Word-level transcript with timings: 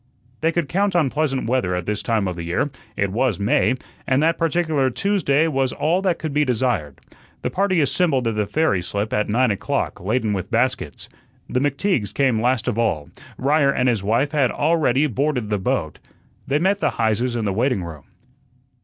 They 0.39 0.51
could 0.51 0.67
count 0.67 0.95
on 0.95 1.11
pleasant 1.11 1.45
weather 1.47 1.75
at 1.75 1.85
this 1.85 2.01
time 2.01 2.27
of 2.27 2.35
the 2.35 2.41
year 2.41 2.71
it 2.97 3.11
was 3.11 3.39
May 3.39 3.75
and 4.07 4.23
that 4.23 4.39
particular 4.39 4.89
Tuesday 4.89 5.47
was 5.47 5.71
all 5.71 6.01
that 6.01 6.17
could 6.17 6.33
be 6.33 6.43
desired. 6.43 6.99
The 7.43 7.51
party 7.51 7.81
assembled 7.81 8.27
at 8.27 8.35
the 8.35 8.47
ferry 8.47 8.81
slip 8.81 9.13
at 9.13 9.29
nine 9.29 9.51
o'clock, 9.51 9.99
laden 10.01 10.33
with 10.33 10.49
baskets. 10.49 11.07
The 11.47 11.59
McTeagues 11.59 12.15
came 12.15 12.41
last 12.41 12.67
of 12.67 12.79
all; 12.79 13.11
Ryer 13.37 13.71
and 13.71 13.87
his 13.87 14.01
wife 14.01 14.31
had 14.31 14.49
already 14.49 15.05
boarded 15.05 15.51
the 15.51 15.59
boat. 15.59 15.99
They 16.47 16.57
met 16.57 16.79
the 16.79 16.89
Heises 16.97 17.35
in 17.35 17.45
the 17.45 17.53
waiting 17.53 17.83
room. 17.83 18.05